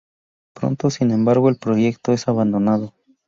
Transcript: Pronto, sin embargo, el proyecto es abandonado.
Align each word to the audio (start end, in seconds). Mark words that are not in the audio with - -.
Pronto, 0.55 0.89
sin 0.89 1.11
embargo, 1.11 1.47
el 1.47 1.57
proyecto 1.59 2.11
es 2.11 2.27
abandonado. 2.27 2.95